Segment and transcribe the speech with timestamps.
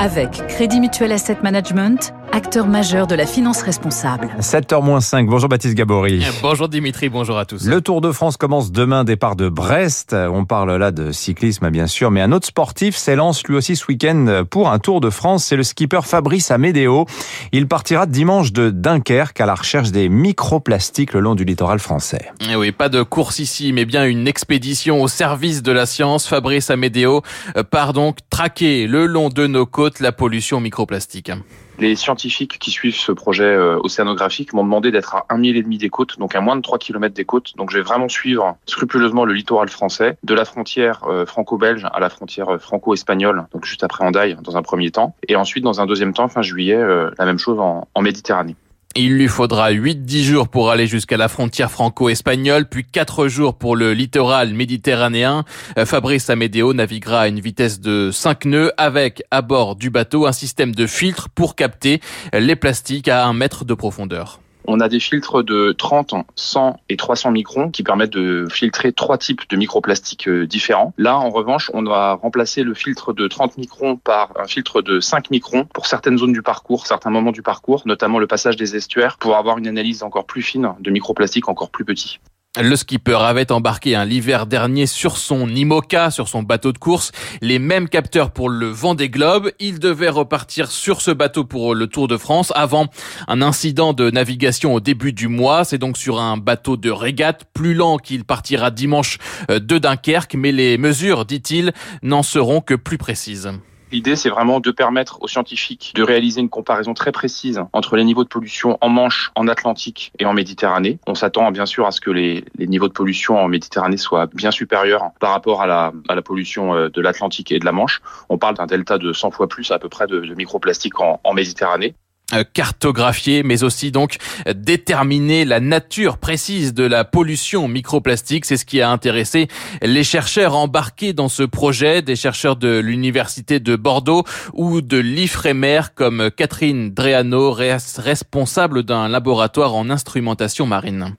[0.00, 4.30] Avec Crédit Mutuel Asset Management, acteur majeur de la finance responsable.
[4.40, 5.26] 7h-5.
[5.26, 6.24] Bonjour Baptiste Gabory.
[6.40, 7.66] Bonjour Dimitri, bonjour à tous.
[7.66, 10.14] Le Tour de France commence demain, départ de Brest.
[10.14, 13.84] On parle là de cyclisme, bien sûr, mais un autre sportif s'élance lui aussi ce
[13.88, 15.44] week-end pour un Tour de France.
[15.44, 17.04] C'est le skipper Fabrice Amédéo.
[17.52, 22.30] Il partira dimanche de Dunkerque à la recherche des microplastiques le long du littoral français.
[22.40, 25.84] Et eh oui, pas de course ici, mais bien une expédition au service de la
[25.84, 26.26] science.
[26.26, 27.20] Fabrice Amédéo
[27.58, 31.32] euh, part donc traquer le long de nos côtes la pollution microplastique.
[31.80, 35.62] Les scientifiques qui suivent ce projet euh, océanographique m'ont demandé d'être à un mille et
[35.62, 37.56] demi des côtes, donc à moins de 3 km des côtes.
[37.56, 41.98] Donc je vais vraiment suivre scrupuleusement le littoral français, de la frontière euh, franco-belge à
[41.98, 45.80] la frontière euh, franco-espagnole, donc juste après Andaille dans un premier temps, et ensuite dans
[45.80, 46.78] un deuxième temps, fin juillet,
[47.18, 48.56] la même chose en Méditerranée.
[48.96, 53.76] Il lui faudra 8-10 jours pour aller jusqu'à la frontière franco-espagnole, puis 4 jours pour
[53.76, 55.44] le littoral méditerranéen.
[55.78, 60.26] Euh, Fabrice Amédéo naviguera à une vitesse de 5 nœuds avec, à bord du bateau,
[60.26, 62.00] un système de filtre pour capter
[62.32, 64.40] les plastiques à 1 mètre de profondeur.
[64.66, 69.18] On a des filtres de 30, 100 et 300 microns qui permettent de filtrer trois
[69.18, 70.92] types de microplastiques euh, différents.
[70.98, 75.00] Là, en revanche, on va remplacer le filtre de 30 microns par un filtre de
[75.00, 78.76] 5 microns pour certaines zones du parcours, certains moments du parcours, notamment le passage des
[78.76, 82.20] estuaires, pour avoir une analyse encore plus fine de microplastiques encore plus petits.
[82.58, 87.12] Le skipper avait embarqué un l'hiver dernier sur son IMOCA, sur son bateau de course,
[87.40, 89.52] les mêmes capteurs pour le vent des globes.
[89.60, 92.88] Il devait repartir sur ce bateau pour le Tour de France avant
[93.28, 95.62] un incident de navigation au début du mois.
[95.64, 100.34] C'est donc sur un bateau de régate plus lent qu'il partira dimanche euh, de Dunkerque,
[100.34, 103.52] mais les mesures, dit-il, n'en seront que plus précises.
[103.92, 108.04] L'idée, c'est vraiment de permettre aux scientifiques de réaliser une comparaison très précise entre les
[108.04, 110.98] niveaux de pollution en Manche, en Atlantique et en Méditerranée.
[111.06, 114.52] On s'attend bien sûr à ce que les, niveaux de pollution en Méditerranée soient bien
[114.52, 118.00] supérieurs par rapport à la, pollution euh, de l'Atlantique et de la Manche.
[118.28, 121.34] On parle d'un delta de 100 fois plus à peu près de, de microplastiques en
[121.34, 121.94] Méditerranée.
[122.32, 124.16] Euh, cartographier, mais aussi donc
[124.54, 128.44] déterminer la nature précise de la pollution microplastique.
[128.44, 129.48] C'est ce qui a intéressé
[129.82, 135.80] les chercheurs embarqués dans ce projet, des chercheurs de l'université de Bordeaux ou de l'IFREMER
[135.94, 141.16] comme Catherine Dreano, responsable d'un laboratoire en instrumentation marine.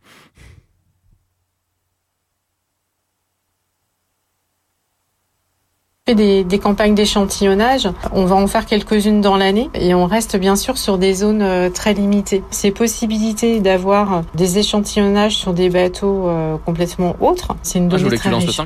[6.16, 7.88] Des, des, campagnes d'échantillonnage.
[8.12, 11.42] On va en faire quelques-unes dans l'année et on reste bien sûr sur des zones
[11.42, 12.44] euh, très limitées.
[12.52, 18.30] Ces possibilités d'avoir des échantillonnages sur des bateaux euh, complètement autres, c'est une donnée très
[18.30, 18.62] riche.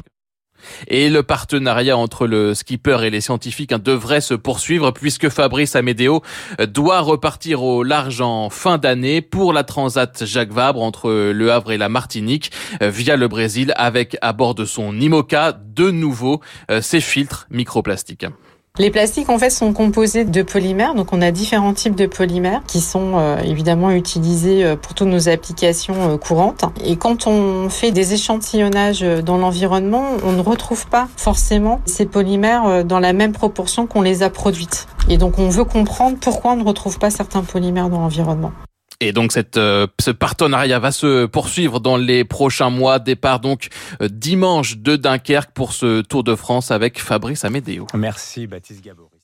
[0.88, 5.76] Et le partenariat entre le skipper et les scientifiques hein, devrait se poursuivre puisque Fabrice
[5.76, 6.22] Amédéo
[6.60, 11.52] euh, doit repartir au large en fin d'année pour la Transat Jacques Vabre entre Le
[11.52, 15.92] Havre et la Martinique euh, via le Brésil avec à bord de son IMOCA de
[15.92, 18.26] nouveau euh, ses filtres microplastiques.
[18.78, 22.62] Les plastiques en fait sont composés de polymères, donc on a différents types de polymères
[22.68, 26.66] qui sont euh, évidemment utilisés euh, pour toutes nos applications euh, courantes.
[26.84, 32.84] Et quand on fait des échantillonnages dans l'environnement, on ne retrouve pas forcément ces polymères
[32.84, 34.88] dans la même proportion qu'on les a produites.
[35.08, 38.52] Et donc on veut comprendre pourquoi on ne retrouve pas certains polymères dans l'environnement.
[39.02, 43.00] Et donc cette, euh, ce partenariat va se poursuivre dans les prochains mois.
[43.00, 43.68] Départ donc
[44.02, 47.88] euh, dimanche de Dunkerque pour ce Tour de France avec Fabrice Amédéo.
[47.94, 49.15] Merci Baptiste Gabory.